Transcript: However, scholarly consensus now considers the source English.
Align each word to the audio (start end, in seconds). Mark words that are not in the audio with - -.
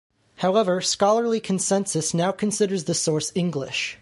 However, 0.37 0.81
scholarly 0.81 1.39
consensus 1.39 2.11
now 2.11 2.31
considers 2.31 2.85
the 2.85 2.95
source 2.95 3.31
English. 3.35 3.99